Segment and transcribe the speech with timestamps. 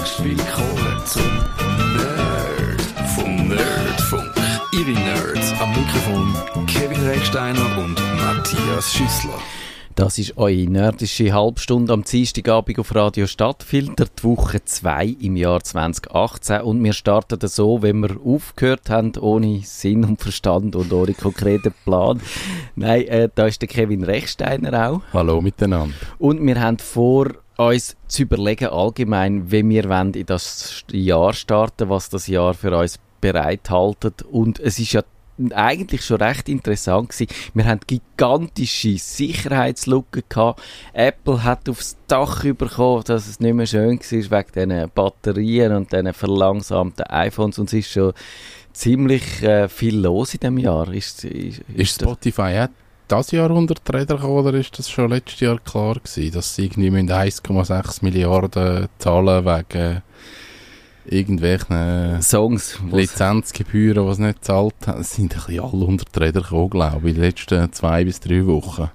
[0.00, 1.22] Herzlich willkommen zum
[1.94, 2.80] Nerd
[3.14, 4.32] vom Nerdfunk.
[4.72, 9.38] Ihre Nerds am Mikrofon Kevin Recksteiner und Matthias Schüssler.
[9.96, 15.62] Das ist eure nerdische Halbstunde am Dienstagabend auf Radio Stadtfilter, die Woche 2 im Jahr
[15.62, 16.62] 2018.
[16.62, 21.74] Und wir starten so, wenn wir aufgehört haben, ohne Sinn und Verstand und ohne konkreten
[21.84, 22.22] Plan.
[22.74, 25.02] Nein, äh, da ist der Kevin Rechsteiner auch.
[25.12, 25.94] Hallo miteinander.
[26.18, 27.26] Und wir haben vor,
[27.68, 32.76] uns zu überlegen, allgemein, wie wir wollen in das Jahr starten, was das Jahr für
[32.76, 34.22] uns bereithaltet.
[34.22, 35.02] Und es ist ja
[35.52, 37.28] eigentlich schon recht interessant gewesen.
[37.54, 40.62] Wir haben gigantische Sicherheitslücken gehabt.
[40.92, 45.92] Apple hat aufs Dach bekommen, dass es nicht mehr schön war wegen diesen Batterien und
[45.92, 48.12] diesen verlangsamten iPhones und es ist schon
[48.72, 50.92] ziemlich äh, viel los in diesem Jahr.
[50.92, 52.68] Ist, ist, ist Spotify auch
[53.10, 56.54] das Jahr unter die Räder gekommen oder ist das schon letztes Jahr klar gewesen, dass
[56.54, 60.02] sie irgendwie 1,6 Milliarden zahlen wegen
[61.06, 66.42] irgendwelchen Songs, Lizenzgebühren, die sie nicht zahlt haben, sind ein bisschen alle unter die Räder
[66.42, 68.90] gekommen, glaube ich, in den letzten zwei bis drei Wochen.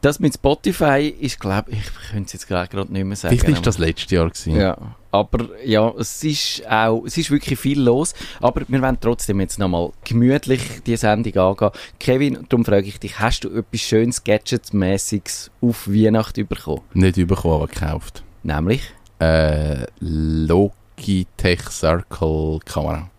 [0.00, 3.38] Das mit Spotify ist, glaube ich, ich könnte es jetzt gerade nicht mehr sagen.
[3.38, 4.56] Vielleicht ist das letztes Jahr gewesen.
[4.56, 4.76] Ja,
[5.10, 9.58] aber ja, es ist auch, es ist wirklich viel los, aber wir wollen trotzdem jetzt
[9.58, 11.70] nochmal gemütlich die Sendung angehen.
[12.00, 16.82] Kevin, darum frage ich dich, hast du etwas schönes Gadgets-mäßiges auf Weihnachten bekommen?
[16.94, 18.24] Nicht bekommen, aber gekauft.
[18.42, 18.82] Nämlich?
[19.20, 23.10] Äh, Logitech Circle Kamera.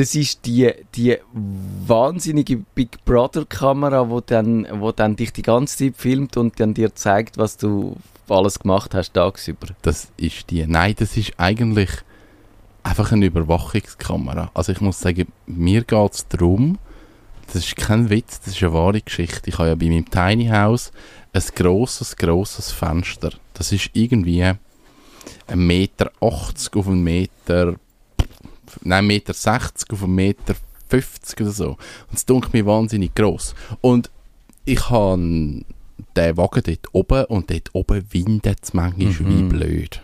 [0.00, 5.76] Das ist die, die wahnsinnige Big Brother Kamera, wo dann, wo dann dich die ganze
[5.76, 9.66] Zeit filmt und dann dir zeigt, was du alles gemacht hast tagsüber.
[9.82, 10.66] Das ist die.
[10.66, 11.90] Nein, das ist eigentlich
[12.82, 14.50] einfach eine Überwachungskamera.
[14.54, 16.78] Also ich muss sagen, mir geht es darum,
[17.48, 19.50] das ist kein Witz, das ist eine wahre Geschichte.
[19.50, 20.92] Ich habe ja bei meinem Tiny House
[21.34, 23.32] ein grosses, grosses Fenster.
[23.52, 24.58] Das ist irgendwie ein
[25.56, 27.74] Meter 80 auf einen Meter
[28.82, 30.54] nein, Meter 60 auf einen Meter
[30.88, 31.68] 50 oder so.
[31.70, 33.54] Und es dunkelt mir wahnsinnig gross.
[33.80, 34.10] Und
[34.64, 35.64] ich habe
[36.16, 39.38] den Wagen dort oben und dort oben windet es manchmal mhm.
[39.38, 40.02] wie blöd.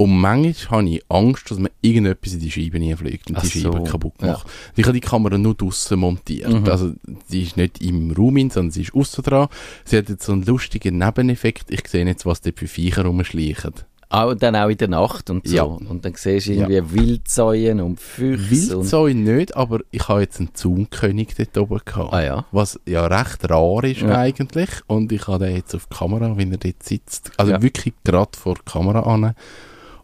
[0.00, 3.50] Und manchmal habe ich Angst, dass mir irgendetwas in die Scheibe hineinfliegt und Ach die
[3.50, 3.84] Scheibe so.
[3.84, 4.46] kaputt macht.
[4.46, 4.52] Ja.
[4.76, 6.50] Ich habe die Kamera nur draussen montiert.
[6.50, 6.66] Mhm.
[6.70, 6.94] Also,
[7.28, 9.48] sie ist nicht im Raum, sondern sie ist außen dran.
[9.84, 11.70] Sie hat jetzt so einen lustigen Nebeneffekt.
[11.70, 13.74] Ich sehe jetzt, was dort für Viecher rumschleichen.
[14.12, 15.54] Auch, dann auch in der Nacht und so.
[15.54, 15.62] Ja.
[15.62, 16.92] Und dann siehst du irgendwie ja.
[16.92, 18.50] Wildsäuen und Füchse.
[18.50, 22.12] Wildsäuen nicht, aber ich habe jetzt einen Zaunkönig dort oben gehabt.
[22.12, 22.44] Ah, ja.
[22.50, 24.18] Was ja recht rar ist ja.
[24.18, 24.68] eigentlich.
[24.88, 27.30] Und ich habe den jetzt auf die Kamera, wenn er dort sitzt.
[27.36, 29.34] Also wirklich gerade vor der Kamera an.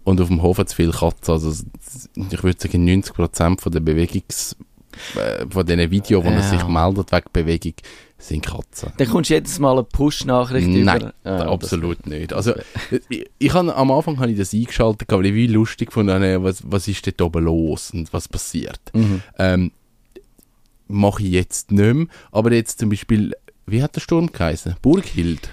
[0.04, 1.34] Und auf dem Hof hat es viele Katzen.
[1.34, 4.54] Also ich würde sagen, 90% von der Bewegungs
[5.50, 6.36] von diesen Videos, wo ja.
[6.36, 7.74] er sich meldet wegen Bewegung,
[8.18, 8.92] sind Katzen.
[8.96, 10.84] Dann kommst du jedes Mal eine Push-Nachricht über?
[10.84, 12.32] Nein, ah, absolut nicht.
[12.32, 12.54] Also,
[13.08, 16.62] ich, ich hab, am Anfang habe ich das eingeschaltet, weil ich wie lustig von was,
[16.64, 18.80] was ist dort oben los und was passiert.
[18.94, 19.22] Mhm.
[19.38, 19.72] Ähm,
[20.88, 23.34] Mache ich jetzt nicht mehr, aber jetzt zum Beispiel,
[23.66, 24.76] wie hat der Sturm geheißen?
[24.80, 25.50] Burghild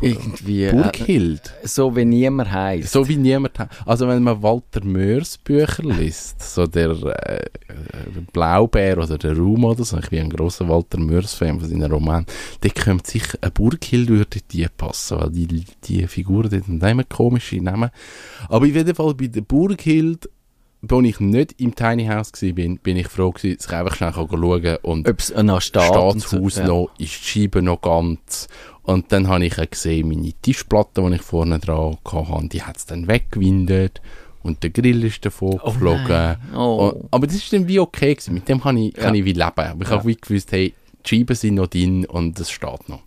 [0.00, 0.70] irgendwie.
[0.70, 1.54] Burghild.
[1.62, 2.92] Äh, so wie niemand heißt.
[2.92, 3.70] So wie niemand heißt.
[3.86, 7.46] Also wenn man Walter Mörs Bücher liest, so der äh,
[8.32, 11.90] Blaubär oder der Raum oder so, ich bin ein großer Walter Mörs Fan von seinen
[11.90, 12.26] Roman,
[12.60, 17.04] da kommt sicher eine Burghild würde die passen, weil die, die Figuren dort haben immer
[17.04, 17.90] komische Namen.
[18.48, 20.28] Aber in jedem Fall bei der Burghild
[20.88, 23.96] als ich nicht im Tiny House war, bin, bin ich froh gewesen, dass ich einfach
[23.96, 25.82] schnell schauen und ob es noch steht.
[25.82, 26.66] Staatshaus so, ja.
[26.66, 28.48] noch, ist die Scheibe noch ganz
[28.90, 32.86] und dann habe ich gesehen, meine Tischplatte, die ich vorne dran hatte, die hat es
[32.86, 34.00] dann weggewindet
[34.42, 36.36] und der Grill ist davon oh geflogen.
[36.56, 36.94] Oh.
[37.10, 38.34] aber das ist dann wie okay gewesen.
[38.34, 39.42] Mit dem kann ich, kann ich wie leben.
[39.42, 39.96] Aber ich ja.
[39.96, 40.74] habe wie gewusst, hey,
[41.04, 43.02] die Scheiben sind noch drin und es steht noch.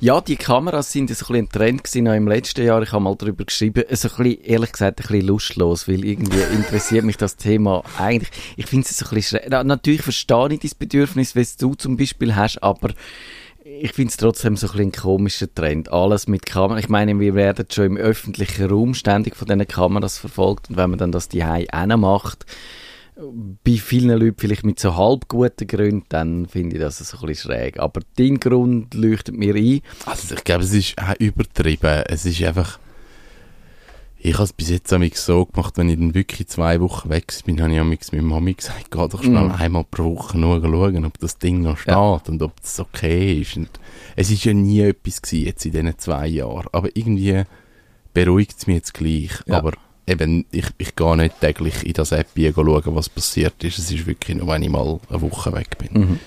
[0.00, 2.82] Ja, die Kameras sind ein, ein Trend gewesen im letzten Jahr.
[2.82, 3.84] Ich habe mal darüber geschrieben.
[3.90, 8.30] So ein bisschen, ehrlich gesagt, ein bisschen lustlos, weil irgendwie interessiert mich das Thema eigentlich.
[8.56, 9.64] Ich finde es so ein bisschen schräg.
[9.64, 12.90] Natürlich verstehe ich das Bedürfnis, was du zum Beispiel hast, aber
[13.64, 15.92] ich finde es trotzdem so ein, ein komischer Trend.
[15.92, 16.82] Alles mit Kameras.
[16.84, 20.90] Ich meine, wir werden schon im öffentlichen Raum ständig von diesen Kameras verfolgt und wenn
[20.90, 22.46] man dann das die auch macht,
[23.64, 27.26] bei vielen Leuten vielleicht mit so halb guten Gründen, dann finde ich das so ein
[27.26, 27.78] bisschen schräg.
[27.78, 29.80] Aber dein Grund leuchtet mir ein.
[30.06, 32.02] Also ich glaube, es ist auch übertrieben.
[32.06, 32.78] Es ist einfach
[34.24, 37.60] ich habe es bis jetzt so gemacht, wenn ich dann wirklich zwei Wochen weg bin,
[37.60, 39.52] habe ich ja mit Mami gesagt, geh doch schnell mm.
[39.52, 42.20] einmal pro Woche nur schauen, ob das Ding noch steht ja.
[42.28, 43.56] und ob das okay ist.
[43.56, 43.68] Und
[44.14, 47.42] es ist ja nie etwas gewesen jetzt in diesen zwei Jahren, aber irgendwie
[48.14, 49.32] beruhigt es mich jetzt gleich.
[49.46, 49.56] Ja.
[49.56, 49.72] Aber
[50.06, 53.78] eben, ich, ich gehe nicht täglich in das App schauen, was passiert ist.
[53.78, 56.00] Es ist wirklich nur, wenn ich mal eine Woche weg bin.
[56.00, 56.18] Mhm.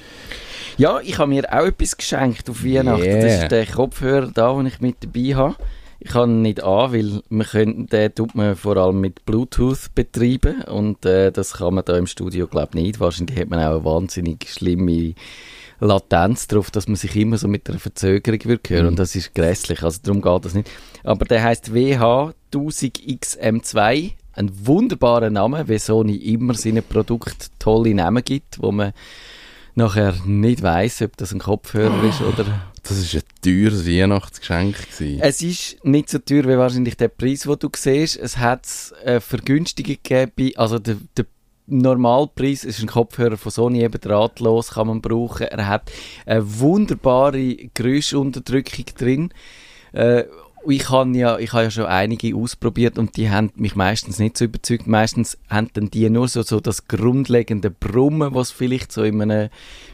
[0.78, 3.04] Ja, ich habe mir auch etwas geschenkt auf Weihnachten.
[3.04, 3.22] Yeah.
[3.22, 5.56] Das ist der Kopfhörer da, den ich mit dabei habe.
[6.00, 9.94] Ich kann ihn nicht an, weil man können, den tut man vor allem mit Bluetooth
[9.96, 13.00] betreiben und äh, das kann man da im Studio glaube nicht.
[13.00, 15.14] Wahrscheinlich hat man auch eine wahnsinnig schlimme
[15.80, 18.88] Latenz drauf, dass man sich immer so mit einer Verzögerung wird hören Mhm.
[18.90, 20.70] und das ist grässlich, also darum geht das nicht.
[21.04, 28.62] Aber der heißt WH1000XM2, ein wunderbarer Name, wie Sony immer seinen Produkten tolle Namen gibt,
[28.62, 28.94] wo man
[29.76, 32.46] nachher nicht weiß, ob das ein Kopfhörer ist oder
[32.88, 34.76] Das war ein teures Weihnachtsgeschenk.
[34.92, 35.20] Gewesen.
[35.22, 38.18] es ist nicht so teuer wie wahrscheinlich der Preis, den du siehst.
[38.18, 38.68] Es hat
[39.04, 40.56] äh, Vergünstigungen gegeben.
[40.56, 41.26] Also der, der
[41.66, 45.48] Normalpreis ist ein Kopfhörer von Sony, eben drahtlos kann man brauchen.
[45.48, 45.92] Er hat
[46.28, 49.34] eine wunderbare Geräuschunterdrückung drin.
[49.92, 50.26] Äh,
[50.68, 54.46] ich habe ja, ich ja schon einige ausprobiert und die haben mich meistens nicht so
[54.46, 54.88] überzeugt.
[54.88, 59.50] Meistens haben dann die nur so, so das grundlegende Brummen, was vielleicht so in einem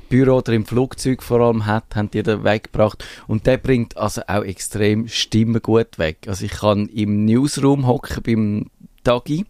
[0.10, 3.06] Büro oder im Flugzeug vor allem hat, haben die da weggebracht.
[3.28, 6.20] Und der bringt also auch extrem Stimmen gut weg.
[6.28, 8.70] Also ich kann im Newsroom hocken beim
[9.04, 9.46] Tagi.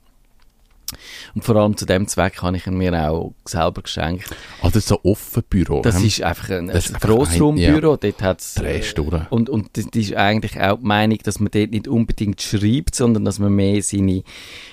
[1.36, 4.26] Und vor allem zu dem Zweck habe ich ihn mir auch selber geschenkt.
[4.62, 5.82] Ah, das ist so ein offen Büro.
[5.82, 7.98] Das ist einfach ein, Das ein Grossraumbüro.
[7.98, 9.32] Dort hat's, Drehst du durch.
[9.32, 13.26] und, und das ist eigentlich auch die Meinung, dass man dort nicht unbedingt schreibt, sondern
[13.26, 14.24] dass man mehr seine,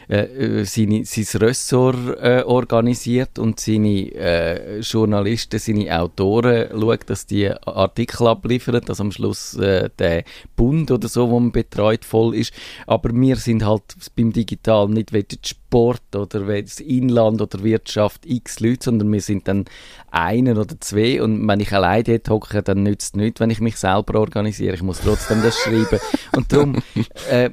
[0.09, 7.27] äh, äh, seine, sein Ressort äh, organisiert und seine äh, Journalisten, seine Autoren schaut, dass
[7.27, 10.25] die Artikel abliefern, dass am Schluss äh, der
[10.57, 12.55] Bund oder so, wo man betreut, voll ist.
[12.87, 13.83] Aber wir sind halt
[14.17, 19.47] beim Digital nicht weder Sport oder das Inland oder Wirtschaft x Leute, sondern wir sind
[19.47, 19.67] dann
[20.11, 23.61] einen oder zwei und wenn ich allein dort hocke, dann nützt es nichts, wenn ich
[23.61, 24.75] mich selber organisiere.
[24.75, 26.01] Ich muss trotzdem das schreiben.
[26.35, 26.77] Und darum
[27.31, 27.51] äh,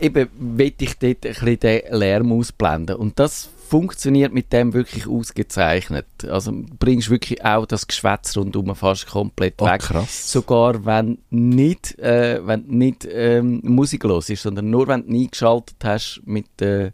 [0.00, 2.96] eben will ich dort ein bisschen den Lärm ausblenden.
[2.96, 6.06] Und das funktioniert mit dem wirklich ausgezeichnet.
[6.28, 9.80] Also bringst wirklich auch das Geschwätz rundum fast komplett Oh, weg.
[9.80, 10.32] krass.
[10.32, 16.20] Sogar wenn nicht, äh, wenn nicht ähm, musiklos ist, sondern nur wenn du eingeschaltet hast
[16.24, 16.92] mit der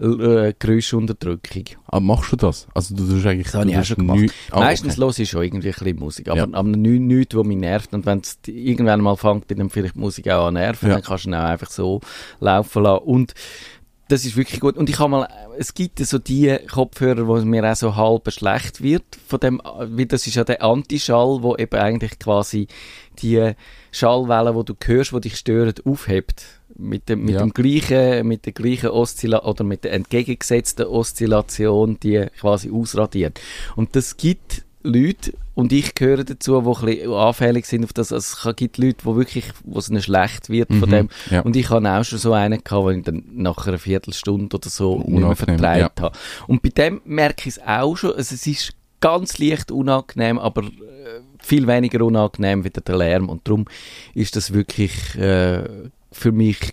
[0.00, 1.64] äh, Geräuschunterdrückung.
[1.86, 2.66] Ah, machst du das?
[2.74, 3.46] Also du tust eigentlich...
[3.46, 4.32] Das habe ich auch schon gemacht.
[4.50, 5.00] Ah, Meistens okay.
[5.00, 6.48] los ich schon irgendwie ein bisschen Musik, aber, Ja.
[6.52, 7.92] aber nichts, nichts, was mich nervt.
[7.94, 10.94] Und wenn es irgendwann mal fängt, dann vielleicht Musik auch an nerven, Ja.
[10.96, 12.00] dann kannst du ihn auch einfach so
[12.40, 13.04] laufen lassen.
[13.04, 13.34] Und
[14.12, 14.76] das ist wirklich gut.
[14.76, 18.82] Und ich habe mal, es gibt so die Kopfhörer, wo mir auch so halb schlecht
[18.82, 22.68] wird von dem, weil das ist ja der Antischall, wo eben eigentlich quasi
[23.20, 23.52] die
[23.90, 26.44] Schallwellen, wo du hörst, wo dich stören, aufhebt.
[26.76, 27.40] Mit dem, mit Ja.
[27.40, 33.40] dem gleichen, mit der gleichen Oszillation, oder mit der entgegengesetzten Oszillation, die quasi ausradiert.
[33.76, 38.12] Und das gibt Leute, und ich gehöre dazu, die ein bisschen anfällig sind auf das.
[38.12, 41.08] Also es gibt Leute, die wirklich, wo es ihnen schlecht wird von Mhm, dem.
[41.30, 41.40] ja.
[41.40, 44.68] Und ich hatte auch schon so einen gehabt, wo ich dann nach einer Viertelstunde oder
[44.70, 46.18] so nicht mehr Unangenehm, vertreibt habe.
[46.46, 50.62] Und bei dem merke ich es auch schon, also es ist ganz leicht unangenehm, aber
[50.62, 50.68] äh,
[51.40, 53.28] viel weniger unangenehm wie der Lärm.
[53.28, 53.66] Und darum
[54.14, 55.64] ist das wirklich äh,
[56.12, 56.72] für mich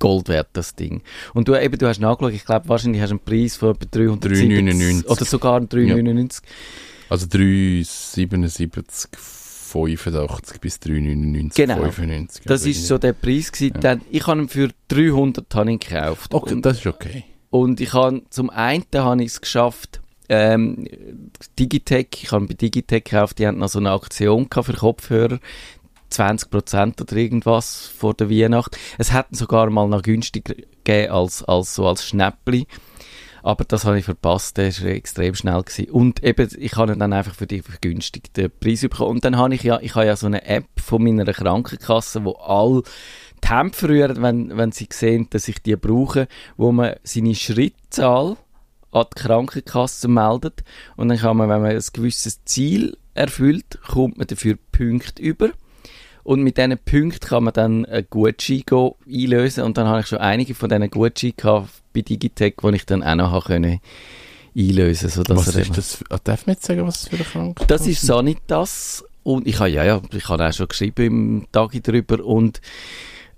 [0.00, 1.00] Gold wert, das Ding.
[1.32, 3.86] Und du, eben, du hast nachgeschaut, ich glaube, wahrscheinlich hast du einen Preis von etwa
[3.88, 5.06] 370 3,99.
[5.06, 6.42] oder sogar 3,99.
[7.12, 11.82] Also 3,77, 85 bis 3,99, Genau.
[11.82, 12.44] 95.
[12.46, 13.80] Das also ist so der Preis gewesen.
[13.82, 13.98] Ja.
[14.10, 16.32] Ich habe ihn für 300 habe gekauft.
[16.32, 17.24] Okay, Und- das ist okay.
[17.50, 20.00] Und ich habe zum einen habe ich es geschafft,
[20.30, 20.86] ähm,
[21.58, 25.38] Digitech, ich habe bei Digitech gekauft, die hatten noch so eine Aktion für Kopfhörer.
[26.08, 28.78] 20% oder irgendwas vor der Weihnacht.
[28.96, 32.66] Es hätten sogar mal noch günstiger gegeben als, als so als Schnäppli.
[33.42, 35.62] Aber das habe ich verpasst, der war extrem schnell.
[35.62, 35.90] Gewesen.
[35.90, 39.10] Und eben, ich habe dann einfach für die vergünstigten Preis bekommen.
[39.12, 42.32] Und dann habe ich ja, ich habe ja so eine App von meiner Krankenkasse, wo
[42.32, 42.82] all
[43.42, 48.36] die Hemd verrühren, wenn, wenn sie sehen, dass ich die brauche, wo man seine Schrittzahl
[48.92, 50.62] an die Krankenkasse meldet.
[50.96, 55.50] Und dann kann man, wenn man ein gewisses Ziel erfüllt, kommt man dafür Punkte über.
[56.24, 59.64] Und mit diesen Punkten kann man dann einen Gutschein go einlösen.
[59.64, 63.02] Und dann habe ich schon einige von diesen Gutscheinen gehabt bei Digitech, die ich dann
[63.02, 63.80] auch noch habe können
[64.56, 66.04] einlösen sodass Was er ist das?
[66.10, 69.58] ah, Darf man jetzt sagen, was das für eine Krankheit das ist Sanitas und ich
[69.58, 72.60] habe ja, ja, ich habe auch schon geschrieben im Tag darüber und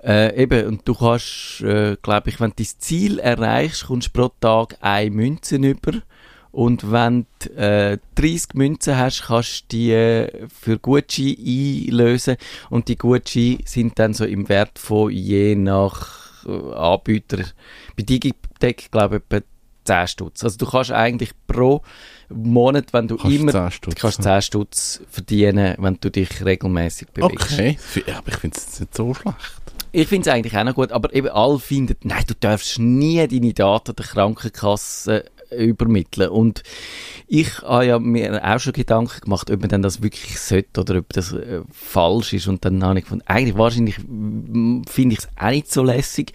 [0.02, 4.12] äh, eben, und du kannst, äh, glaube ich, wenn du dein Ziel erreichst, kommst du
[4.12, 5.92] pro Tag eine Münze über
[6.54, 12.36] und wenn du äh, 30 Münzen hast, kannst du die äh, für Gutschein einlösen
[12.70, 17.38] und die Gutscheine sind dann so im Wert von je nach äh, Anbieter,
[17.96, 19.44] bei Digitec glaube ich etwa
[19.84, 20.44] 10 Stutz.
[20.44, 21.82] Also du kannst eigentlich pro
[22.28, 27.08] Monat, wenn du Kannst immer 10 Stutz kannst 10 Stutz verdienen, wenn du dich regelmäßig
[27.08, 27.52] bewegst.
[27.52, 27.76] Okay,
[28.16, 29.36] aber ich finde es nicht so schlecht.
[29.90, 33.26] Ich finde es eigentlich auch noch gut, aber eben alle finden, nein, du darfst nie
[33.26, 35.24] deine Daten der Krankenkasse
[35.56, 36.30] übermitteln.
[36.30, 36.62] Und
[37.26, 40.98] ich habe ja mir auch schon Gedanken gemacht, ob man denn das wirklich sollte oder
[40.98, 42.48] ob das äh, falsch ist.
[42.48, 46.32] Und dann habe ich gefunden, eigentlich wahrscheinlich finde ich es auch nicht so lässig.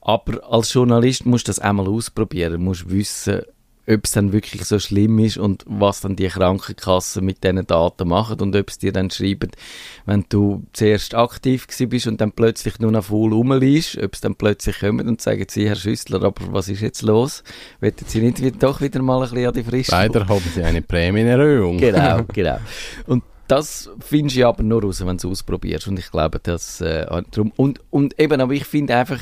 [0.00, 3.42] Aber als Journalist musst du das einmal ausprobieren, musst wissen,
[3.90, 8.08] ob es dann wirklich so schlimm ist und was dann die Krankenkassen mit diesen Daten
[8.08, 9.50] machen und ob es dir dann schreiben,
[10.06, 14.36] wenn du zuerst aktiv bist und dann plötzlich nur noch voll rumliest, ob es dann
[14.36, 17.42] plötzlich kommen und sagen sie, Herr Schüssler, aber was ist jetzt los?
[17.80, 19.90] Wollen Sie nicht wieder, doch wieder mal ein bisschen an die Frische?
[19.92, 21.78] Leider haben Sie eine Prämienerhöhung.
[21.78, 22.58] Genau, genau.
[23.06, 25.88] Und das findest du aber nur raus, wenn du es ausprobierst.
[25.88, 29.18] Und ich glaube, dass äh, darum, und, und eben, aber ich finde einfach,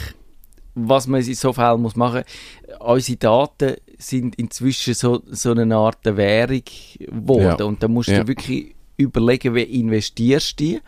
[0.75, 2.25] was man in so Fällen muss machen
[2.69, 6.63] muss, unsere Daten sind inzwischen so, so eine Art Währung
[6.99, 7.57] geworden.
[7.59, 7.65] Ja.
[7.65, 8.21] Und da musst ja.
[8.21, 10.81] du wirklich überlegen, wie investierst du die.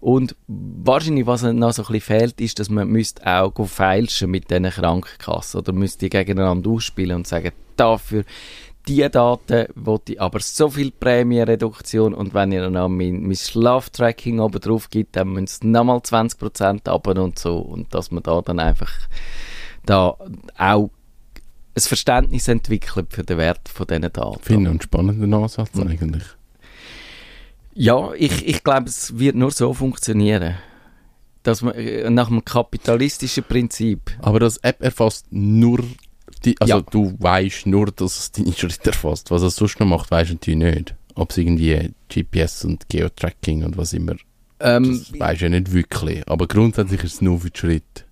[0.00, 4.50] Und wahrscheinlich, was noch so ein bisschen fehlt, ist, dass man müsste auch feilschen mit
[4.50, 8.24] diesen Krankenkassen oder müsste die gegeneinander ausspielen und sagen, dafür
[8.86, 14.40] die Daten wollte ich aber so viel Prämienreduktion und wenn ihr noch mein, mein Schlaftracking
[14.40, 18.42] oben drauf gibt, dann müsst ihr nochmal 20% ab und so und dass man da
[18.42, 18.92] dann einfach
[19.86, 20.16] da
[20.58, 20.90] auch
[21.76, 24.40] ein Verständnis entwickelt für den Wert von diesen Daten.
[24.40, 25.88] Finde einen spannenden Ansatz mhm.
[25.88, 26.24] eigentlich.
[27.74, 30.54] Ja, ich, ich glaube, es wird nur so funktionieren.
[31.42, 34.00] Dass man, äh, nach einem kapitalistischen Prinzip.
[34.22, 35.84] Aber das App erfasst nur
[36.44, 36.82] die, also ja.
[36.82, 39.30] du weißt nur, dass es deine Schritte erfasst.
[39.30, 40.94] Was es sonst noch macht, weißt du natürlich nicht.
[41.16, 44.14] Ob es irgendwie GPS und Geotracking und was immer.
[44.60, 46.26] Ähm, das weißt du ja nicht wirklich.
[46.28, 48.04] Aber grundsätzlich ist es nur für die Schritte.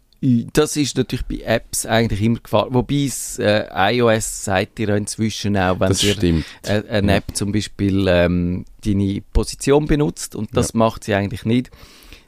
[0.52, 2.72] Das ist natürlich bei Apps eigentlich immer gefallen.
[2.72, 8.06] Wobei es äh, iOS sagt dir inzwischen auch, wenn dir äh, eine App zum Beispiel
[8.06, 10.78] ähm, deine Position benutzt und das ja.
[10.78, 11.72] macht sie eigentlich nicht.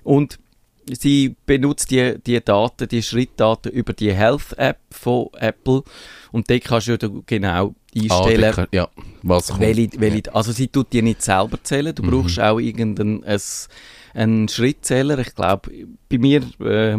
[0.03, 0.41] Und
[0.91, 5.85] sie benutzt die, die Daten, die Schrittdaten über die Health-App von Apple
[6.33, 8.89] und dort kannst du genau einstellen, ah, ja,
[9.23, 12.11] was welche, welche, also sie tut die nicht selber zählen, du mhm.
[12.11, 13.25] brauchst auch irgendeinen
[14.15, 15.71] einen Schrittzähler, ich glaube,
[16.09, 16.99] bei mir äh,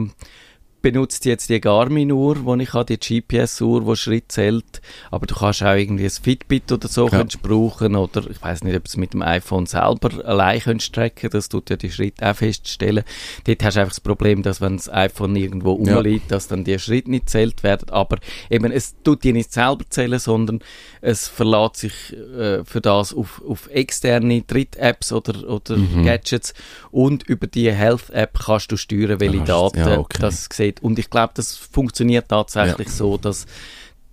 [0.86, 5.64] benutzt jetzt die Garmin-Uhr, wo ich habe, die GPS-Uhr, die Schritt zählt, aber du kannst
[5.64, 7.26] auch irgendwie ein Fitbit oder so ja.
[7.42, 11.50] brauchen oder ich weiß nicht, ob es mit dem iPhone selber allein könntest tracken, das
[11.50, 13.04] tut ja die Schritte auch feststellen.
[13.46, 16.36] Dort hast du einfach das Problem, dass wenn das iPhone irgendwo rumliegt, ja.
[16.36, 18.20] dass dann die Schritte nicht zählt werden, aber
[18.52, 20.60] eben, es tut die nicht selber zählen, sondern
[21.02, 26.06] es verlässt sich äh, für das auf, auf externe Dritt-Apps oder, oder mhm.
[26.06, 26.54] Gadgets
[26.92, 30.20] und über die Health-App kannst du steuern, welche Daten ja, okay.
[30.22, 30.84] das sieht nicht.
[30.84, 32.94] Und ich glaube, das funktioniert tatsächlich ja.
[32.94, 33.46] so, dass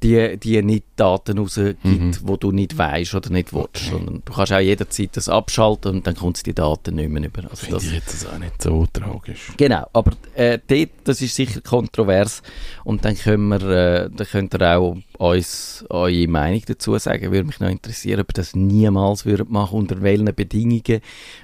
[0.02, 2.12] die, die nicht Daten rausgibt, mhm.
[2.22, 3.88] wo du nicht weißt oder nicht willst.
[3.88, 7.24] Sondern du kannst auch jederzeit das abschalten und dann kommst du die Daten nicht mehr
[7.24, 7.44] über.
[7.44, 9.52] Also Finde das, ich jetzt auch nicht so tragisch.
[9.56, 12.42] Genau, aber äh, dort, das ist sicher kontrovers
[12.84, 17.30] und dann können wir, äh, dann könnt ihr auch uns eure Meinung dazu sagen.
[17.30, 21.00] Würde mich noch interessieren, ob ihr das niemals würdet machen, unter welchen Bedingungen,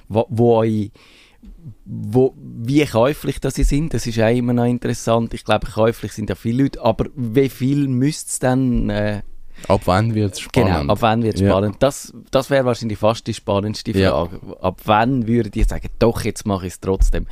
[0.09, 0.91] wo, wo euch
[1.85, 5.33] wo, wie käuflich das sie sind, das ist auch immer noch interessant.
[5.33, 8.89] Ich glaube, käuflich sind ja viele Leute, aber wie viel müsste es dann...
[8.89, 9.21] Äh,
[9.67, 10.79] ab wann wird es spannend?
[10.79, 11.49] Genau, ab wann wird es ja.
[11.49, 11.77] spannend.
[11.79, 14.39] Das, das wäre wahrscheinlich fast die spannendste Frage.
[14.47, 14.53] Ja.
[14.61, 17.27] Ab wann würdet ihr sagen, doch, jetzt mache ich es trotzdem.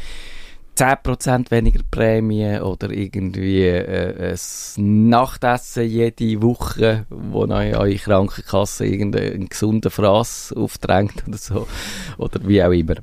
[0.78, 4.36] 10% weniger Prämie oder irgendwie äh,
[4.78, 11.68] ein Nachtessen jede Woche, wo eure Krankenkasse irgendeinen gesunden Fraß aufdrängt oder so.
[12.20, 12.96] Oder wie auch immer.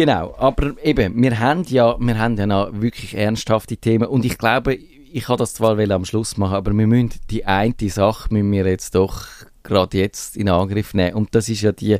[0.00, 4.38] Genau, aber eben, wir haben ja, wir haben ja noch wirklich ernsthafte Themen und ich
[4.38, 8.50] glaube, ich kann das zwar am Schluss machen, aber wir müssen die eine Sache müssen
[8.50, 9.26] wir jetzt doch
[9.62, 11.98] gerade jetzt in Angriff nehmen und das ist ja die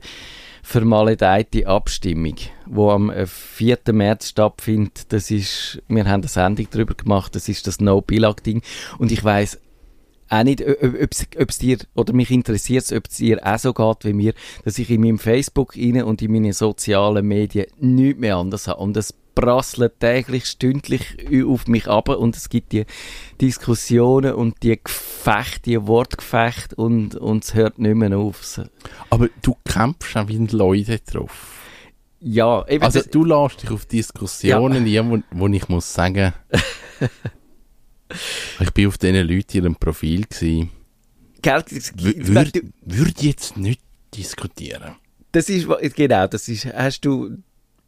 [0.62, 3.78] vermaledeite Abstimmung, die am 4.
[3.86, 5.12] Äh, März stattfindet.
[5.12, 8.62] Das ist, wir haben eine Sendung darüber gemacht, das ist das No-Billag-Ding
[8.96, 9.60] und ich weiß
[10.30, 14.12] auch nicht, ob es dir, oder mich interessiert ob es dir auch so geht wie
[14.12, 14.32] mir,
[14.64, 18.80] dass ich in meinem Facebook rein und in meinen sozialen Medien nichts mehr anders habe.
[18.80, 22.84] Und es prasselt täglich, stündlich auf mich ab und es gibt die
[23.40, 28.60] Diskussionen und die Gefechte, die Wortgefechte und, und es hört nicht mehr auf.
[29.08, 31.56] Aber du kämpfst auch wie Leute drauf.
[32.20, 32.84] Ja, eben.
[32.84, 35.02] Also du lässt dich auf Diskussionen ja.
[35.02, 36.34] ein, wo, wo ich muss sagen
[38.60, 40.24] Ich bin auf diesen Leuten ihrem Profil.
[40.28, 40.70] Gewesen.
[41.42, 41.64] Gell,
[41.96, 43.80] würde würd jetzt nicht
[44.14, 44.96] diskutieren.
[45.32, 47.38] Das ist, genau, das ist, hast du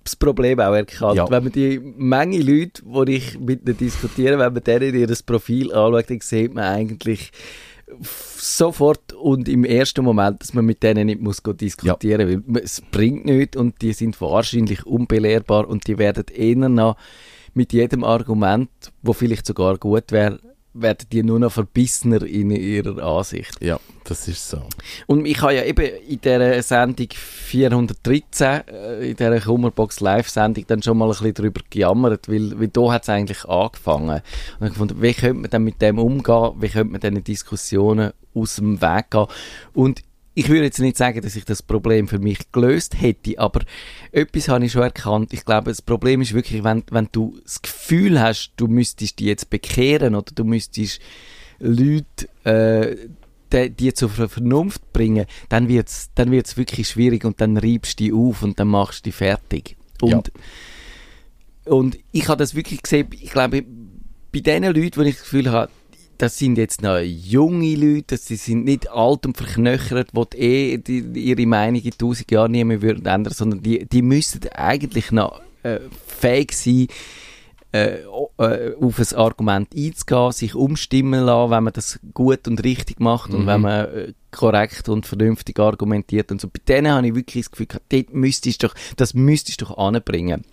[0.04, 1.16] das Problem auch erkannt.
[1.16, 1.30] Ja.
[1.30, 5.72] Wenn man die Menge Leute, die ich mit ihnen diskutiere, wenn man denen ihr Profil
[5.72, 7.30] anschaut, dann sieht man eigentlich
[8.00, 12.54] sofort und im ersten Moment, dass man mit denen nicht muss diskutieren muss, ja.
[12.54, 16.96] weil es bringt nichts und die sind wahrscheinlich unbelehrbar und die werden eher noch
[17.54, 18.70] mit jedem Argument,
[19.02, 20.38] wo vielleicht sogar gut wäre,
[20.74, 23.62] werden die nur noch verbissener in ihrer Ansicht.
[23.62, 24.62] Ja, das ist so.
[25.06, 30.82] Und ich habe ja eben in dieser Sendung 413, äh, in dieser Kummerbox Live-Sendung, dann
[30.82, 34.22] schon mal ein bisschen darüber gejammert, weil, weil da hat es eigentlich angefangen.
[34.60, 38.12] Und ich gefunden, wie könnte man dann mit dem umgehen, wie könnte man diesen Diskussionen
[38.34, 39.26] aus dem Weg gehen.
[39.74, 40.02] Und
[40.34, 43.60] ich würde jetzt nicht sagen, dass ich das Problem für mich gelöst hätte, aber
[44.12, 45.32] etwas habe ich schon erkannt.
[45.32, 49.26] Ich glaube, das Problem ist wirklich, wenn, wenn du das Gefühl hast, du müsstest die
[49.26, 51.00] jetzt bekehren oder du müsstest
[51.58, 52.96] Leute äh,
[53.52, 58.00] die, die zur Vernunft bringen, dann wird es dann wird's wirklich schwierig und dann reibst
[58.00, 59.76] du die auf und dann machst du die fertig.
[60.00, 60.32] Und,
[61.66, 61.72] ja.
[61.72, 63.64] und ich habe das wirklich gesehen, ich glaube,
[64.32, 65.70] bei den Leuten, wo ich das Gefühl habe,
[66.22, 71.00] das sind jetzt noch junge Leute, das sind nicht alt und verknöchert, die eh die,
[71.00, 75.40] ihre Meinung in tausend Jahren nie mehr würden ändern, sondern die, die müssten eigentlich noch
[75.64, 76.86] äh, fähig sein,
[77.72, 78.02] äh,
[78.38, 83.32] äh, auf ein Argument einzugehen, sich umstimmen lassen, wenn man das gut und richtig macht
[83.32, 83.40] mhm.
[83.40, 86.46] und wenn man äh, korrekt und vernünftig argumentiert und so.
[86.46, 90.44] Bei denen habe ich wirklich das Gefühl, dort müsstest doch, das müsstest du doch anbringen.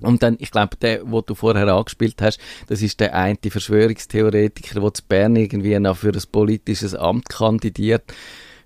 [0.00, 2.38] Und dann, ich glaube, der, wo du vorher angespielt hast,
[2.68, 8.04] das ist der eine Verschwörungstheoretiker, der zu Bern irgendwie noch für ein politisches Amt kandidiert,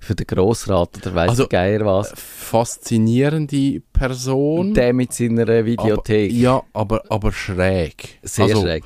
[0.02, 2.12] für den Grossrat oder weiss also, Geier was.
[2.16, 4.74] Faszinierende Person.
[4.74, 6.30] Der mit seiner Videothek.
[6.30, 8.18] Aber, ja, aber, aber schräg.
[8.22, 8.84] Sehr also, schräg.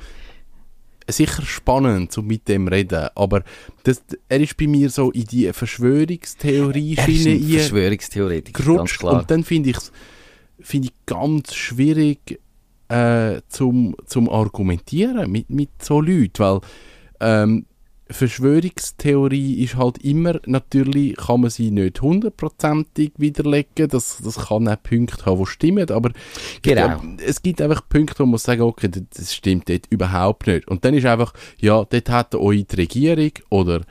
[1.09, 3.43] Sicher spannend, so mit dem reden, aber
[3.83, 9.21] das, er ist bei mir so in die Verschwörungstheorie-Schiene Verschwörungstheoretiker, ganz klar.
[9.21, 9.93] Und dann finde ich es
[10.59, 12.39] finde ich ganz schwierig
[12.89, 16.61] äh, zum, zum Argumentieren mit, mit so Leuten, weil
[17.19, 17.65] ähm,
[18.09, 24.81] Verschwörungstheorie ist halt immer, natürlich kann man sie nicht hundertprozentig widerlegen, das, das kann auch
[24.81, 26.11] Punkte haben, die stimmen, aber
[26.61, 26.87] genau.
[26.87, 30.67] Glaub, es gibt einfach Punkte, wo man sagen okay, das stimmt dort überhaupt nicht.
[30.67, 33.81] Und dann ist einfach, ja, dort hat euch die Regierung oder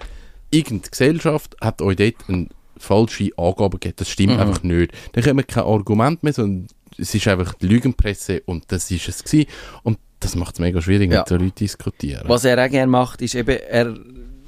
[0.50, 3.94] irgendeine Gesellschaft hat euch dort einen falsche Angaben gegeben.
[3.96, 4.40] Das stimmt mhm.
[4.40, 4.92] einfach nicht.
[5.12, 6.68] Dann wir kein Argument mehr, sondern
[6.98, 9.48] es ist einfach die Lügenpresse und das ist es gewesen.
[9.82, 11.20] Und das macht es mega schwierig, ja.
[11.20, 12.24] mit so Leuten diskutieren.
[12.26, 13.94] Was er auch gerne macht, ist eben, er,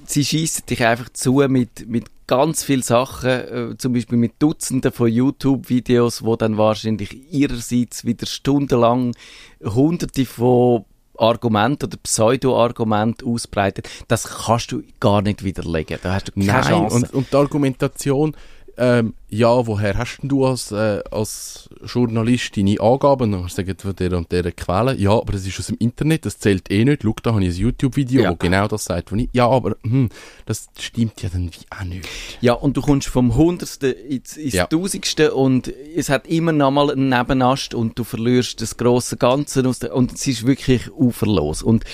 [0.06, 4.92] sie schießen dich einfach zu mit, mit ganz vielen Sachen, äh, zum Beispiel mit Dutzenden
[4.92, 9.14] von YouTube-Videos, wo dann wahrscheinlich ihrerseits wieder stundenlang
[9.62, 10.84] hunderte von
[11.18, 15.98] Argument oder Pseudo-Argument ausbreitet, das kannst du gar nicht widerlegen.
[16.02, 16.96] Da hast du keine Nein, Chance.
[16.96, 18.36] Und, und die Argumentation,
[18.78, 23.32] ähm, ja, woher hast du als, äh, als Journalist deine Angaben?
[23.32, 24.94] Dann hast du von der und der Quelle.
[24.94, 27.02] Ja, aber das ist aus dem Internet, das zählt eh nicht.
[27.02, 28.30] Schau, da habe ich ein YouTube-Video, ja.
[28.30, 29.10] wo genau das sagt.
[29.10, 30.08] Wo ich, ja, aber hm,
[30.46, 32.08] das stimmt ja dann wie auch nicht.
[32.40, 34.66] Ja, und du kommst vom Hundertsten ins, ins ja.
[34.66, 39.62] Tausendste und es hat immer noch mal einen Nebenast und du verlierst das grosse Ganze
[39.92, 41.64] und es ist wirklich uferlos.
[41.64, 41.84] Und,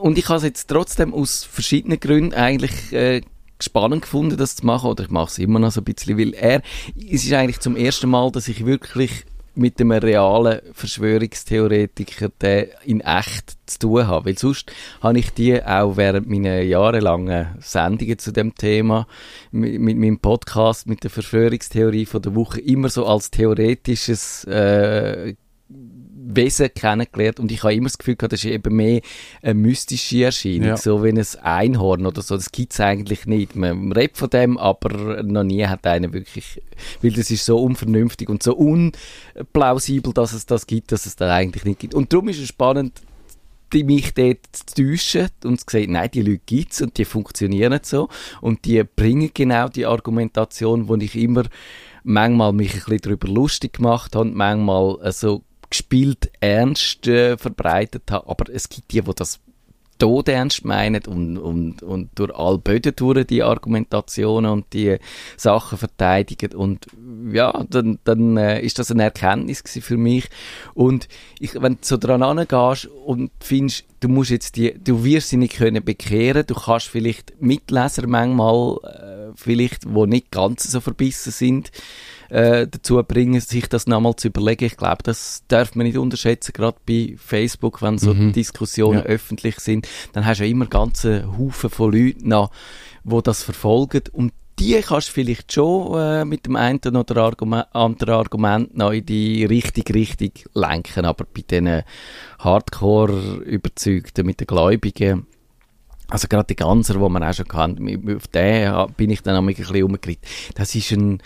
[0.00, 3.22] und ich habe es jetzt trotzdem aus verschiedenen Gründen eigentlich äh,
[3.64, 6.34] spannend gefunden, das zu machen, oder ich mache es immer noch so ein bisschen, weil
[6.34, 6.62] er,
[6.96, 13.00] es ist eigentlich zum ersten Mal, dass ich wirklich mit einem realen Verschwörungstheoretiker der in
[13.00, 14.26] echt zu tun habe.
[14.26, 19.06] Weil sonst habe ich die auch während meiner jahrelangen Sendungen zu dem Thema,
[19.50, 25.34] mit, mit meinem Podcast, mit der Verschwörungstheorie von der Woche, immer so als theoretisches äh,
[26.24, 29.00] Wesen kennengelernt und ich habe immer das Gefühl gehabt, das ist eben mehr
[29.42, 30.76] eine mystische Erscheinung, ja.
[30.76, 32.36] so wie ein Einhorn oder so.
[32.36, 33.56] Das gibt es eigentlich nicht.
[33.56, 36.62] Man redet von dem, aber noch nie hat einer wirklich,
[37.00, 41.30] weil das ist so unvernünftig und so unplausibel, dass es das gibt, dass es das
[41.30, 41.94] eigentlich nicht gibt.
[41.94, 43.02] Und darum ist es spannend,
[43.72, 47.04] die mich dort zu täuschen und zu sehen, nein, die Leute gibt es und die
[47.04, 48.08] funktionieren so
[48.40, 51.44] und die bringen genau die Argumentation, wo ich immer
[52.04, 58.10] manchmal mich ein bisschen darüber lustig gemacht habe, manchmal so also gespielt ernst äh, verbreitet
[58.10, 58.28] habe.
[58.28, 59.40] Aber es gibt die, die das
[60.02, 64.96] tot ernst meinen und, und, und durch all Böden durch die Argumentationen und die
[65.36, 66.54] Sachen verteidigen.
[66.54, 66.86] Und
[67.32, 70.28] ja, dann, dann äh, ist das eine Erkenntnis für mich.
[70.74, 71.06] Und
[71.38, 75.36] ich, wenn du so dran angehst und findest, du musst jetzt die, du wirst sie
[75.36, 81.30] nicht können bekehren, du kannst vielleicht Mitleser manchmal, äh, vielleicht, wo nicht ganz so verbissen
[81.30, 81.70] sind,
[82.32, 84.64] äh, dazu bringen, sich das nochmal zu überlegen.
[84.64, 88.32] Ich glaube, das darf man nicht unterschätzen, gerade bei Facebook, wenn so mhm.
[88.32, 89.04] Diskussionen ja.
[89.04, 92.50] öffentlich sind, dann hast du ja immer ganze Haufen von Leuten noch,
[93.04, 97.66] die das verfolgen und die kannst du vielleicht schon äh, mit dem einen oder Argument,
[97.72, 101.82] anderen Argument noch in die richtige Richtung lenken, aber bei diesen
[102.38, 105.26] Hardcore-Überzeugten, mit den Gläubigen,
[106.08, 107.82] Also gerade die Ganser, die man auch schon kannte,
[108.14, 110.26] auf den bin ich dann auch ein bisschen umgekriegt.
[110.54, 111.22] Das ist ein,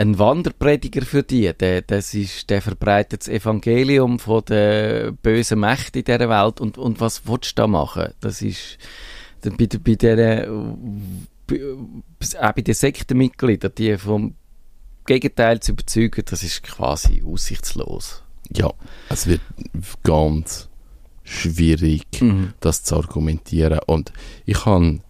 [0.00, 1.52] ein Wanderprediger für die.
[1.52, 6.60] Der, das ist, der verbreitet das Evangelium von den bösen Mächten in dieser Welt.
[6.60, 8.14] Und, und was willst du da machen?
[8.20, 8.78] Das ist
[9.42, 11.28] bei, bei diesen,
[12.40, 14.34] auch bei den Sektenmitgliedern, die vom
[15.04, 18.22] Gegenteil zu überzeugen, das ist quasi aussichtslos.
[18.54, 18.72] Ja,
[19.10, 19.42] es wird
[20.02, 20.68] ganz
[21.24, 22.54] schwierig, mhm.
[22.60, 23.80] das zu argumentieren.
[23.86, 24.12] Und
[24.46, 25.00] ich habe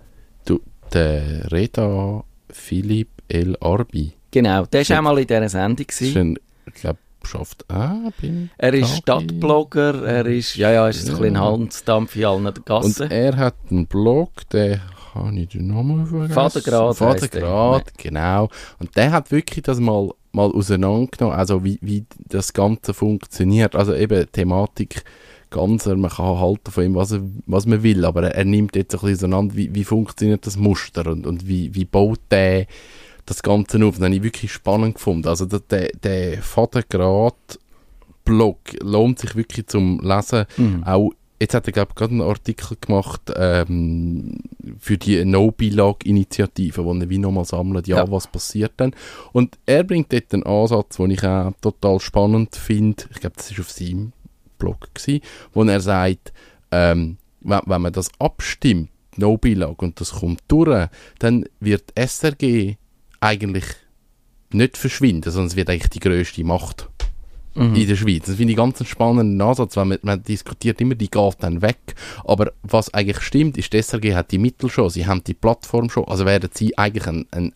[0.92, 4.14] den Reda Philipp El Arbi.
[4.30, 5.86] Genau, der war auch mal in dieser Sendung.
[5.86, 6.38] Gewesen.
[6.66, 8.12] ich glaube, schafft auch
[8.58, 11.14] Er ist Stadtblogger, er ist, ja, ja, ist ja.
[11.14, 13.04] ein bisschen Handdampf in allen Gassen.
[13.04, 14.80] Und er hat einen Blog, der
[15.14, 16.34] habe ich den Namen vergessen.
[16.34, 16.96] Vatergrad.
[16.96, 18.48] Vatergrad, genau.
[18.78, 23.74] Und der hat wirklich das mal, mal auseinandergenommen, also wie, wie das Ganze funktioniert.
[23.74, 25.04] Also eben Thematik
[25.50, 28.76] Ganzer, man kann halten von ihm, was, er, was man will, aber er, er nimmt
[28.76, 32.66] jetzt ein bisschen auseinander, wie, wie funktioniert das Muster und, und wie, wie baut der
[33.30, 33.96] das Ganze auf.
[33.96, 35.26] Das habe ich wirklich spannend gefunden.
[35.28, 40.82] Also der, der Vatergrad-Blog lohnt sich wirklich zum Lesen, mhm.
[40.84, 41.12] auch
[41.42, 44.40] Jetzt hat er, glaube ich, gerade einen Artikel gemacht ähm,
[44.78, 48.94] für die No-Belag-Initiative, wo er wie nochmal sammelt, ja, ja, was passiert denn?
[49.32, 53.04] Und er bringt dort einen Ansatz, den ich auch total spannend finde.
[53.10, 54.12] Ich glaube, das war auf seinem
[54.58, 55.22] Blog, gewesen,
[55.54, 56.34] wo er sagt,
[56.72, 60.90] ähm, wenn, wenn man das abstimmt, No-Belag, und das kommt durch,
[61.20, 62.76] dann wird SRG
[63.20, 63.64] eigentlich
[64.52, 66.88] nicht verschwinden, sondern es wird eigentlich die grösste Macht
[67.54, 67.74] mhm.
[67.74, 68.26] in der Schweiz.
[68.26, 71.62] Das finde ich ganz einen spannenden Ansatz, weil man, man, diskutiert immer, die geht dann
[71.62, 71.78] weg.
[72.24, 75.90] Aber was eigentlich stimmt, ist, die SRG hat die Mittel schon, sie haben die Plattform
[75.90, 77.52] schon, also werden sie eigentlich ein, ein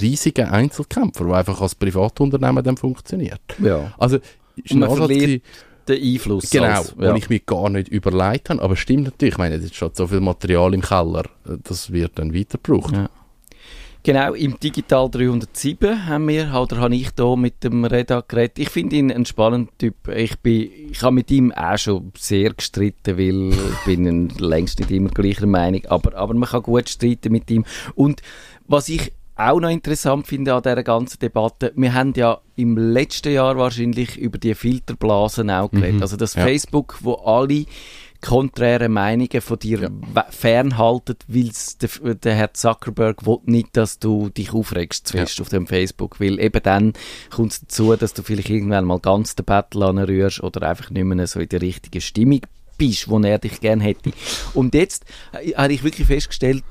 [0.00, 3.40] riesiger Einzelkämpfer, der einfach als Privatunternehmen dann funktioniert.
[3.62, 3.92] Ja.
[3.98, 4.18] Also,
[4.56, 5.42] ist ein Ansatz, den
[5.88, 6.50] Einfluss.
[6.50, 7.14] Genau, als, ja.
[7.14, 8.60] ich mir gar nicht überlegt habe.
[8.60, 11.24] Aber stimmt natürlich, ich meine, es ist schon so viel Material im Keller,
[11.64, 12.94] das wird dann weiter gebraucht.
[12.94, 13.08] Ja.
[14.04, 18.58] Genau, im Digital 307 haben wir, oder habe ich hier mit dem Reda geredet.
[18.58, 20.08] Ich finde ihn ein spannender Typ.
[20.08, 24.90] Ich, bin, ich habe mit ihm auch schon sehr gestritten, weil ich bin längst nicht
[24.90, 27.64] immer gleicher Meinung, aber, aber man kann gut streiten mit ihm.
[27.94, 28.22] Und
[28.66, 33.32] was ich auch noch interessant finde an dieser ganzen Debatte, wir haben ja im letzten
[33.32, 35.96] Jahr wahrscheinlich über die Filterblasen auch geredet.
[35.96, 36.42] Mhm, also das ja.
[36.42, 37.64] Facebook, wo alle
[38.20, 40.26] konträre Meinungen von dir ja.
[40.30, 41.50] fernhalten, weil
[41.80, 45.42] der, der Herr Zuckerberg will nicht, dass du dich aufregst fest ja.
[45.42, 46.92] auf dem Facebook, weil eben dann
[47.30, 51.04] kommt es dazu, dass du vielleicht irgendwann mal ganz den Battle anrührst oder einfach nicht
[51.04, 52.40] mehr so in der richtigen Stimmung
[52.76, 54.12] bist, wo er dich gerne hätte.
[54.54, 56.64] Und jetzt äh, habe ich wirklich festgestellt,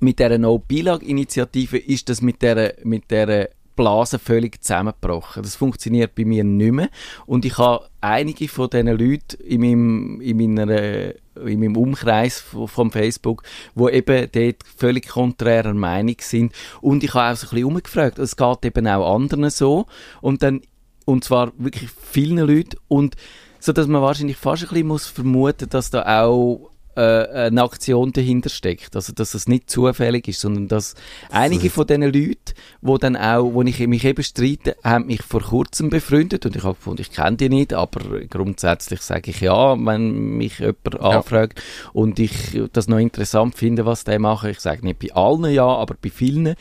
[0.00, 5.42] mit dieser No-Bilag-Initiative ist das mit der, mit der Blase völlig zusammengebrochen.
[5.42, 6.88] Das funktioniert bei mir nicht mehr.
[7.26, 12.90] Und ich habe einige von diesen Leuten in meinem, in meiner, in meinem Umkreis vom
[12.90, 13.42] Facebook,
[13.74, 16.52] wo eben dort völlig konträrer Meinung sind.
[16.80, 18.18] Und ich habe auch so ein bisschen umgefragt.
[18.18, 19.86] Es geht eben auch anderen so.
[20.20, 20.62] Und dann,
[21.04, 22.76] und zwar wirklich vielen Leuten.
[22.88, 23.16] Und
[23.62, 28.50] so dass man wahrscheinlich fast ein bisschen muss vermuten, dass da auch eine Aktion dahinter
[28.50, 28.96] steckt.
[28.96, 30.94] Also, dass es nicht zufällig ist, sondern dass
[31.30, 35.40] einige von diesen Leuten, die dann auch, wo ich mich eben streite, haben mich vor
[35.40, 39.76] kurzem befreundet und ich habe gefunden, ich kenne die nicht, aber grundsätzlich sage ich ja,
[39.76, 41.90] wenn mich jemand anfragt ja.
[41.92, 44.50] und ich das noch interessant finde, was die machen.
[44.50, 46.54] Ich sage nicht bei allen ja, aber bei vielen.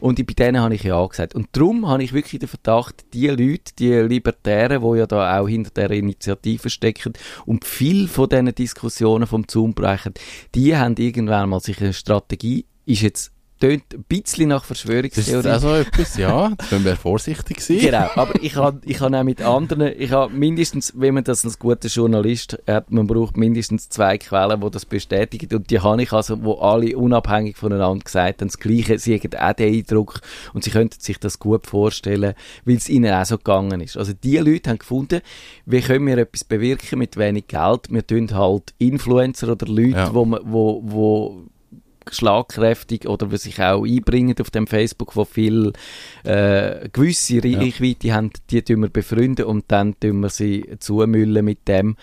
[0.00, 1.34] Und bei denen habe ich ja gesagt.
[1.34, 5.48] Und darum habe ich wirklich den Verdacht, die Leute, die Libertären, die ja da auch
[5.48, 7.14] hinter der Initiative stecken
[7.46, 10.14] und viel von diesen Diskussionen vom Zoom brechen,
[10.54, 15.42] die haben irgendwann mal sich eine Strategie, ist jetzt tönt ein bisschen nach Verschwörungstheorie.
[15.42, 16.48] Das ist also etwas, ja.
[16.48, 17.78] Da müssen wir vorsichtig sein.
[17.78, 21.44] Genau, aber ich habe ich hab auch mit anderen, ich habe mindestens, wenn man das
[21.44, 26.02] als guter Journalist hat, man braucht mindestens zwei Quellen, die das bestätigen und die habe
[26.02, 30.20] ich also, wo alle unabhängig voneinander gesagt haben, das Gleiche, sie haben auch den Eindruck
[30.54, 33.96] und sie könnten sich das gut vorstellen, weil es ihnen auch so gegangen ist.
[33.96, 35.20] Also die Leute haben gefunden,
[35.66, 37.90] wie können wir etwas bewirken mit wenig Geld?
[37.90, 40.14] Wir tun halt Influencer oder Leute, ja.
[40.14, 41.44] wo, wo, wo
[42.12, 45.72] schlagkräftig oder die sich auch einbringen auf dem Facebook, wo viel
[46.24, 48.14] äh, gewisse Reichweite ja.
[48.14, 51.96] haben, die tun wir befreunden und dann tun wir sie zumüllen mit dem.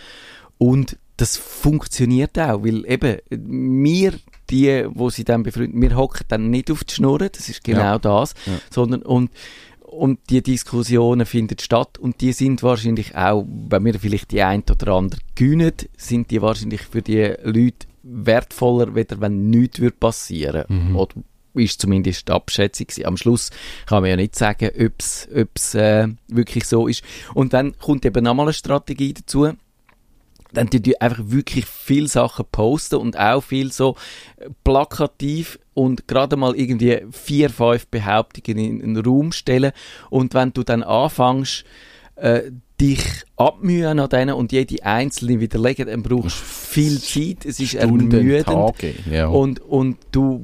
[0.58, 4.14] Und das funktioniert auch, weil eben wir,
[4.50, 7.80] die, wo sie dann befreunden, wir hocken dann nicht auf die Schnurren, das ist genau
[7.80, 8.00] ja.
[8.00, 8.54] das, ja.
[8.70, 9.32] sondern und
[9.96, 14.64] und die Diskussionen finden statt und die sind wahrscheinlich auch, wenn wir vielleicht die ein
[14.70, 20.66] oder andere gewinnen, sind die wahrscheinlich für die Leute wertvoller, weder wenn nichts würde passieren
[20.68, 20.96] mhm.
[20.96, 21.16] Oder
[21.56, 22.88] ist zumindest die Abschätzung.
[23.06, 23.50] Am Schluss
[23.86, 24.94] kann man ja nicht sagen, ob
[25.56, 27.04] es äh, wirklich so ist.
[27.34, 29.52] Und dann kommt eben nochmal eine Strategie dazu.
[30.54, 33.96] dann die, die einfach wirklich viel Sachen posten und auch viel so
[34.64, 39.72] plakativ und gerade mal irgendwie vier, fünf Behauptungen in einen Raum stellen
[40.10, 41.66] und wenn du dann anfängst,
[42.16, 43.02] äh, dich
[43.38, 48.12] abmühen an denen und jede einzelne widerlegen, dann brauchst du viel Zeit, es ist Stunden,
[48.12, 48.46] ermüdend.
[48.46, 49.28] Tage, ja.
[49.28, 50.42] und, und du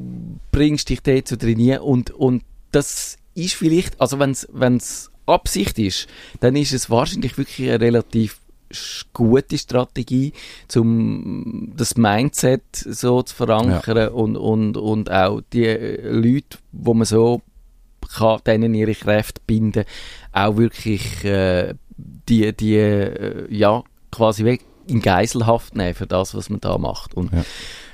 [0.51, 4.31] bringst dich dort zu trainieren und, und das ist vielleicht, also wenn
[4.77, 6.07] es Absicht ist,
[6.39, 8.39] dann ist es wahrscheinlich wirklich eine relativ
[9.13, 10.33] gute Strategie,
[10.75, 17.05] um das Mindset so zu verankern und, und, und auch die äh, Leute, wo man
[17.05, 17.41] so
[18.15, 19.85] kann, denen ihre Kräfte binden,
[20.31, 21.75] auch wirklich äh,
[22.29, 27.13] die, die äh, ja, quasi weg in Geiselhaft nehmen für das, was man da macht.
[27.13, 27.45] Und Ja.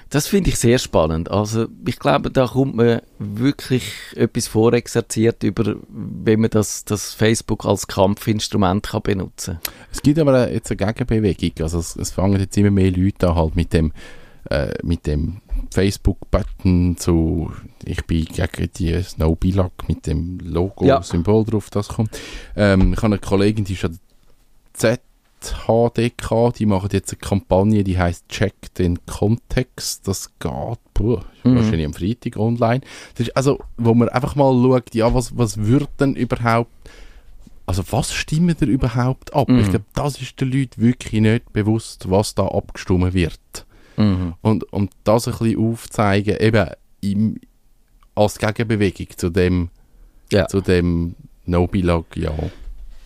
[0.09, 1.29] das finde ich sehr spannend.
[1.29, 3.83] Also ich glaube, da kommt man wirklich
[4.15, 9.59] etwas vorexerziert über, wie man das, das Facebook als Kampfinstrument kann benutzen
[9.91, 11.51] Es gibt aber jetzt eine Gegenbewegung.
[11.61, 13.91] Also es, es fangen jetzt immer mehr Leute an, halt mit dem,
[14.49, 17.51] äh, mit dem Facebook-Button zu
[17.85, 21.01] ich bin gegen die Snowbilag mit dem Logo, Ja.
[21.01, 22.09] Symbol drauf, das kommt.
[22.55, 23.99] Ähm, ich habe eine Kollegin, die ist an
[24.81, 24.99] der
[25.39, 30.07] ZHDK, die machen jetzt eine Kampagne, die heißt Check den Kontext.
[30.07, 31.55] Das geht, puh, Mhm.
[31.55, 32.81] wahrscheinlich am Freitag online.
[33.15, 36.71] Das ist also, wo man einfach mal schaut, ja, was, was wird denn überhaupt
[37.69, 39.49] also was stimmt er überhaupt ab?
[39.49, 39.59] Mhm.
[39.59, 43.65] Ich glaube, das ist den Leuten wirklich nicht bewusst, was da abgestimmt wird.
[43.97, 44.35] Mhm.
[44.41, 46.69] Und, und das ein bisschen aufzeigen, eben
[47.01, 47.39] im,
[48.15, 49.69] als Gegenbewegung zu dem,
[50.31, 50.47] Ja.
[50.47, 52.31] zu dem No-Bilag, ja.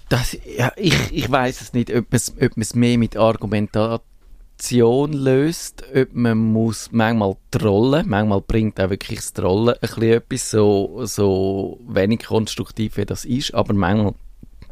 [0.10, 6.13] Das, ja, ich, ich weiß es nicht, ob man es mehr mit Argumentation löst, ob
[6.13, 11.80] man muss manchmal trollen, manchmal bringt auch wirklich das Trollen ein bisschen etwas so, so
[11.88, 14.13] wenig konstruktiv, wie das ist, aber manchmal,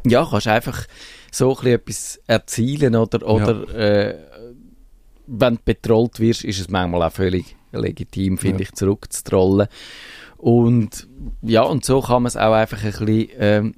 [0.06, 0.86] ja, kannst du einfach
[1.32, 4.16] so ein bisschen etwas erzielen oder, oder äh,
[5.30, 8.70] wenn du betrollt wirst, ist es manchmal auch völlig legitim, finde Ja.
[8.70, 9.68] ich, zurückzutrollen.
[10.38, 11.08] Und
[11.42, 13.76] ja, und so kann man es auch einfach ein bisschen ähm,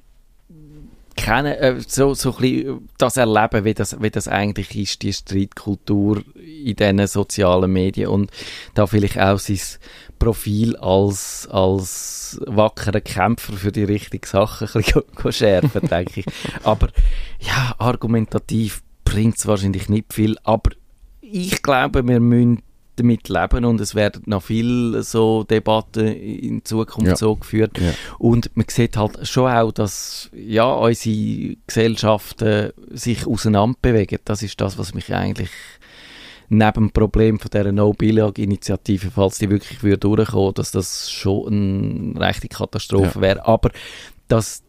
[1.16, 5.12] kennen, äh, so, so ein bisschen das erleben, wie das, wie das eigentlich ist, die
[5.12, 8.30] Streitkultur in diesen sozialen Medien und
[8.74, 9.60] da vielleicht auch sein
[10.18, 16.26] Profil als, als wackerer Kämpfer für die richtige Sache ein bisschen schärfen, denke ich.
[16.62, 16.88] Aber
[17.40, 20.70] ja, argumentativ bringt es wahrscheinlich nicht viel, aber
[21.32, 22.62] ich glaube, wir müssen
[22.96, 27.16] damit leben und es werden noch viel so Debatten in Zukunft Ja.
[27.16, 27.78] so geführt.
[27.78, 27.92] Ja.
[28.18, 34.18] Und man sieht halt schon auch, dass ja, unsere Gesellschaften sich auseinanderbewegen.
[34.26, 35.48] Das ist das, was mich eigentlich
[36.50, 42.20] neben dem Problem von dieser No-Billag-Initiative, falls die wirklich würde durchkommen, dass das schon eine
[42.20, 43.20] rechte Katastrophe Ja.
[43.22, 43.46] wäre.
[43.46, 43.70] Aber
[44.28, 44.62] dass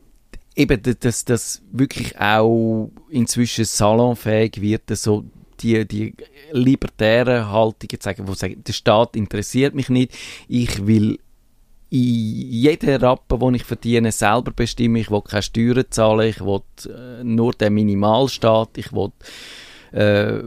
[0.56, 5.26] eben, dass das wirklich auch inzwischen salonfähig wird, so
[5.64, 6.16] die, die
[6.52, 10.12] libertären Haltungen zu sagen, die sagen, der Staat interessiert mich nicht,
[10.48, 11.20] ich will
[11.90, 12.00] in
[12.50, 14.96] jeden Rappen, den ich verdiene, selber bestimmen.
[14.96, 19.12] Ich will keine Steuern zahlen, ich will äh, nur den Minimalstaat, ich will,
[19.92, 20.42] äh,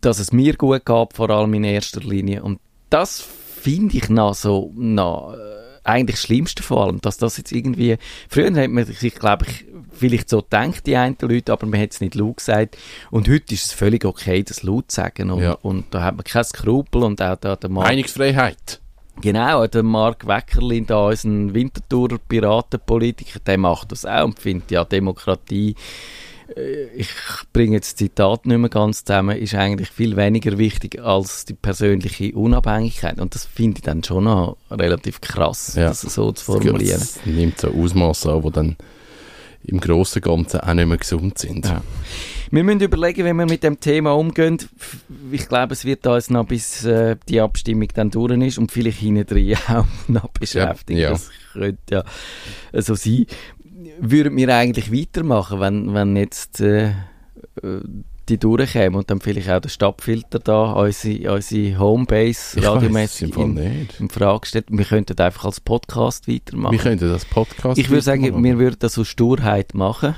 [0.00, 2.44] dass es mir gut geht, vor allem in erster Linie.
[2.44, 7.36] Und das finde ich noch so, noch, äh, eigentlich das Schlimmste vor allem, dass das
[7.36, 7.96] jetzt irgendwie,
[8.28, 11.92] früher hat man sich, glaube ich, vielleicht so gedacht, die einen Leute, aber man hat
[11.92, 12.76] es nicht laut gesagt.
[13.10, 15.30] Und heute ist es völlig okay, das laut zu sagen.
[15.30, 15.52] Und, Ja.
[15.62, 17.84] und da hat man kein Skrupel und auch da der Mann.
[17.84, 18.80] Meinungsfreiheit.
[19.20, 24.84] Genau, der Mark Weckerlin, da unser Winterthurer Piratenpolitiker, der macht das auch und findet ja
[24.84, 25.74] Demokratie,
[26.96, 27.08] ich
[27.52, 32.32] bringe jetzt Zitat nicht mehr ganz zusammen, ist eigentlich viel weniger wichtig als die persönliche
[32.34, 33.20] Unabhängigkeit.
[33.20, 35.88] Und das finde ich dann schon noch relativ krass, Ja.
[35.88, 37.00] das so zu formulieren.
[37.00, 38.76] Das nimmt so Ausmaße an, die dann
[39.64, 41.66] im Großen und Ganzen auch nicht mehr gesund sind.
[41.66, 41.82] Ja.
[42.50, 44.58] Wir müssen überlegen, wie wir mit dem Thema umgehen.
[45.30, 48.98] Ich glaube, es wird uns noch bis äh, die Abstimmung dann durch ist und vielleicht
[48.98, 50.98] hinten drin auch noch beschäftigen.
[50.98, 51.10] Ja, ja.
[51.12, 51.78] Das könnte
[52.74, 53.26] ja so sein.
[54.00, 56.92] Würden wir eigentlich weitermachen, wenn, wenn jetzt äh,
[58.28, 64.00] die durchkämen und dann vielleicht auch der Stadtfilter da, unsere, unsere Homebase radiomäßig in, nicht.
[64.00, 64.66] in Frage stellt?
[64.68, 66.72] Wir könnten einfach als Podcast weitermachen.
[66.72, 70.14] Wir könnten das Podcast ich würde sagen, wir würden das aus Sturheit machen.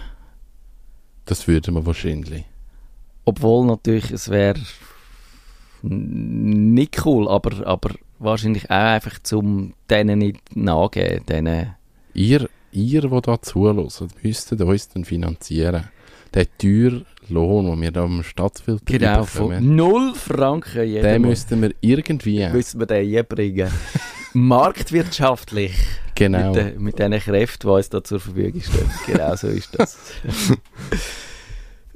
[1.24, 2.44] Das würden wir wahrscheinlich.
[3.24, 4.60] Obwohl natürlich, es wäre
[5.82, 11.26] nicht cool, aber, aber wahrscheinlich auch einfach zum denen nicht nachgeben.
[11.26, 11.74] Denen,
[12.12, 13.88] Ihr, ihr, die da zuhören,
[14.22, 15.88] müsstet uns dann finanzieren.
[16.34, 21.22] Der teure Lohn, den wir da am Stadtfilter genau, bekommen, von 0 Franken jeden den
[21.22, 22.48] müssten wir irgendwie...
[22.48, 23.70] müssen wir den einbringen.
[24.34, 25.72] Marktwirtschaftlich.
[26.16, 26.52] Genau.
[26.52, 28.90] Mit, den- mit diesen Kräften, die uns da zur Verfügung stehen.
[29.06, 29.96] Genau so ist das.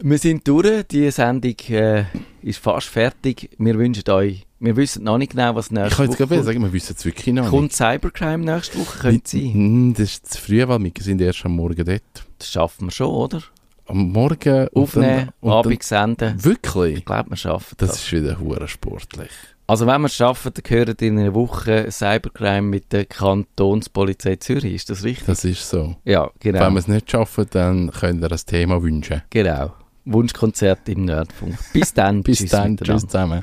[0.00, 0.84] Wir sind durch.
[0.84, 2.04] Die Sendung äh,
[2.42, 3.50] ist fast fertig.
[3.58, 6.34] Wir wünschen euch, wir wissen noch nicht genau, was Ich nächste kann jetzt Woche gerade
[6.36, 6.46] kommt.
[6.46, 7.76] sagen, wir wissen es wirklich noch Kommt nicht.
[7.76, 8.98] Cybercrime nächste Woche?
[8.98, 9.52] Könnte sein.
[9.88, 12.02] Mm, Das ist zu früh, weil wir sind erst am Morgen dort.
[12.38, 13.42] Das schaffen wir schon, oder?
[13.86, 16.44] Am Morgen Aufnehmen, und Abend senden.
[16.44, 16.98] Wirklich?
[16.98, 17.98] Ich glaube, wir schaffen Das das.
[18.02, 19.30] ist wieder hure sportlich.
[19.66, 24.74] Also wenn wir es schaffen, dann gehört in einer Woche Cybercrime mit der Kantonspolizei Zürich.
[24.74, 25.26] Ist das richtig?
[25.26, 25.96] Das ist so.
[26.04, 26.60] Ja, genau.
[26.60, 29.22] Wenn wir es nicht schaffen, dann könnt ihr das Thema wünschen.
[29.30, 29.72] Genau.
[30.04, 31.54] Wunschkonzert im Nerdfunk.
[31.72, 32.22] Bis dann.
[32.24, 33.42] Bis Tschüss dann, tschüss zusammen.